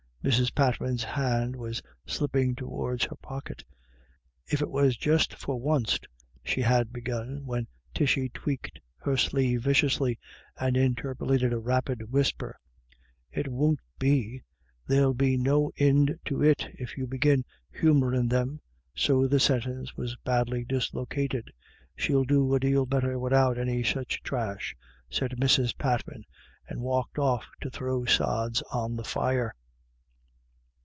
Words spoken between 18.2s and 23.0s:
them;" so the sentence was badly dislocated." She'll do a dale